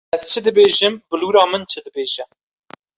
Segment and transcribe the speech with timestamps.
[0.15, 2.25] Ez çi dibêjim bilûra min çi dibêje.